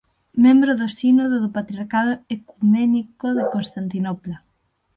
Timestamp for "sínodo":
0.99-1.35